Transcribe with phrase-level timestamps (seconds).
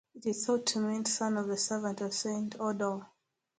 [0.15, 3.05] It is thought to mean "Son of the servant of Saint Odhar".